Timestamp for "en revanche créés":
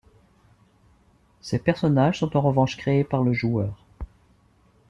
2.35-3.03